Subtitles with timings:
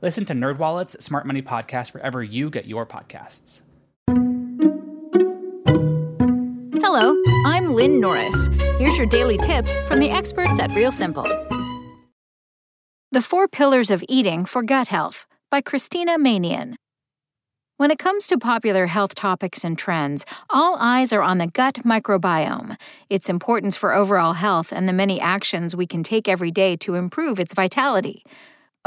[0.00, 3.62] Listen to NerdWallet's Smart Money Podcast wherever you get your podcasts.
[6.80, 8.48] Hello, I'm Lynn Norris.
[8.78, 11.24] Here's your daily tip from the experts at Real Simple.
[13.10, 16.74] The Four Pillars of Eating for Gut Health by Christina Manian.
[17.76, 21.76] When it comes to popular health topics and trends, all eyes are on the gut
[21.84, 22.76] microbiome,
[23.08, 26.94] its importance for overall health, and the many actions we can take every day to
[26.94, 28.24] improve its vitality.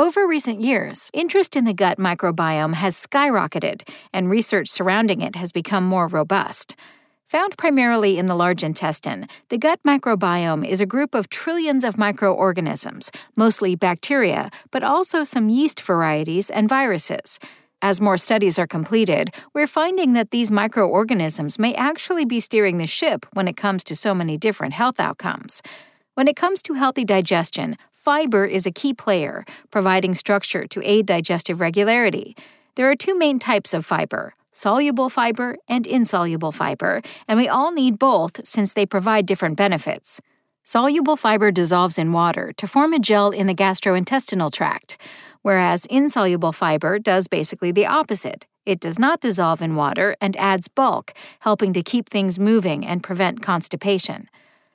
[0.01, 5.52] Over recent years, interest in the gut microbiome has skyrocketed, and research surrounding it has
[5.52, 6.75] become more robust.
[7.27, 11.99] Found primarily in the large intestine, the gut microbiome is a group of trillions of
[11.99, 17.38] microorganisms, mostly bacteria, but also some yeast varieties and viruses.
[17.83, 22.88] As more studies are completed, we're finding that these microorganisms may actually be steering the
[22.88, 25.61] ship when it comes to so many different health outcomes.
[26.15, 31.05] When it comes to healthy digestion, fiber is a key player, providing structure to aid
[31.05, 32.35] digestive regularity.
[32.75, 37.71] There are two main types of fiber soluble fiber and insoluble fiber, and we all
[37.71, 40.19] need both since they provide different benefits.
[40.63, 44.97] Soluble fiber dissolves in water to form a gel in the gastrointestinal tract
[45.41, 48.47] whereas insoluble fiber does basically the opposite.
[48.65, 53.02] It does not dissolve in water and adds bulk, helping to keep things moving and
[53.02, 54.30] prevent constipation.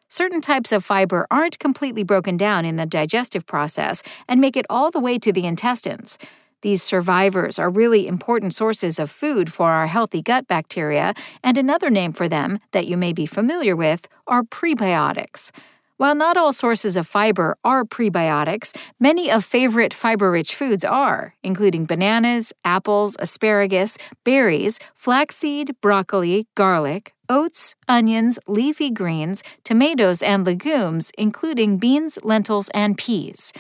[0.09, 4.67] Certain types of fiber aren't completely broken down in the digestive process and make it
[4.71, 6.17] all the way to the intestines.
[6.63, 11.13] These survivors are really important sources of food for our healthy gut bacteria,
[11.43, 15.51] and another name for them that you may be familiar with are prebiotics.
[15.97, 21.35] While not all sources of fiber are prebiotics, many of favorite fiber rich foods are,
[21.43, 31.13] including bananas, apples, asparagus, berries, flaxseed, broccoli, garlic, oats, onions, leafy greens, tomatoes, and legumes,
[31.19, 33.53] including beans, lentils, and peas.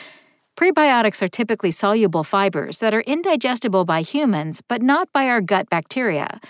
[0.57, 5.69] Prebiotics are typically soluble fibers that are indigestible by humans but not by our gut
[5.69, 6.41] bacteria.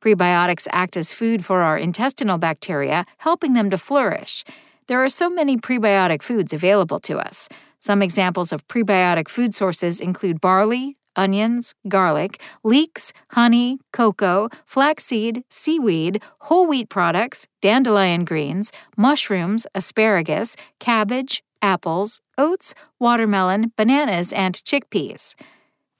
[0.00, 4.44] Prebiotics act as food for our intestinal bacteria, helping them to flourish.
[4.86, 7.48] There are so many prebiotic foods available to us.
[7.86, 16.20] Some examples of prebiotic food sources include barley, onions, garlic, leeks, honey, cocoa, flaxseed, seaweed,
[16.40, 25.36] whole wheat products, dandelion greens, mushrooms, asparagus, cabbage, apples, oats, watermelon, bananas, and chickpeas.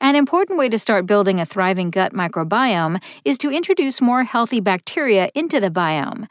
[0.01, 4.59] An important way to start building a thriving gut microbiome is to introduce more healthy
[4.59, 6.27] bacteria into the biome.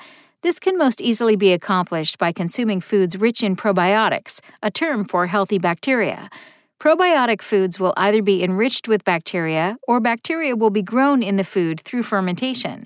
[0.45, 5.25] This can most easily be accomplished by consuming foods rich in probiotics, a term for
[5.25, 6.29] healthy bacteria.
[6.79, 11.43] Probiotic foods will either be enriched with bacteria or bacteria will be grown in the
[11.43, 12.85] food through fermentation.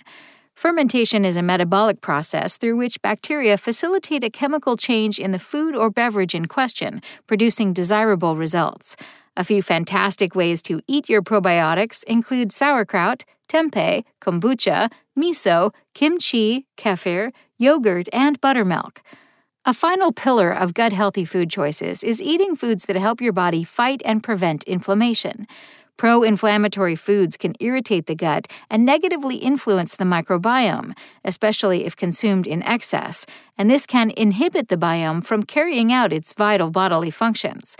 [0.54, 5.76] Fermentation is a metabolic process through which bacteria facilitate a chemical change in the food
[5.76, 8.96] or beverage in question, producing desirable results.
[9.36, 17.34] A few fantastic ways to eat your probiotics include sauerkraut, tempeh, kombucha, miso, kimchi, kefir,
[17.60, 19.04] yogurt, and buttermilk.
[19.66, 23.64] A final pillar of gut healthy food choices is eating foods that help your body
[23.64, 25.46] fight and prevent inflammation.
[25.98, 32.48] Pro inflammatory foods can irritate the gut and negatively influence the microbiome, especially if consumed
[32.48, 33.26] in excess,
[33.58, 37.76] and this can inhibit the biome from carrying out its vital bodily functions.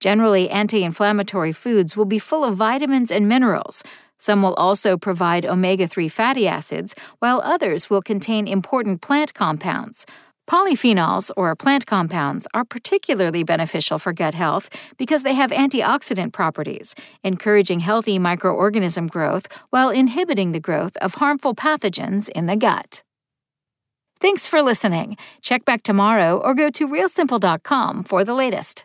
[0.00, 3.82] Generally, anti inflammatory foods will be full of vitamins and minerals,
[4.22, 10.06] some will also provide omega 3 fatty acids, while others will contain important plant compounds.
[10.48, 16.94] Polyphenols, or plant compounds, are particularly beneficial for gut health because they have antioxidant properties,
[17.24, 23.02] encouraging healthy microorganism growth while inhibiting the growth of harmful pathogens in the gut.
[24.20, 25.16] Thanks for listening.
[25.40, 28.84] Check back tomorrow or go to realsimple.com for the latest.